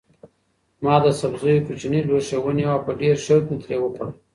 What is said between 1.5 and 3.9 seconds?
کوچنی لوښی ونیو او په ډېر شوق مې ترې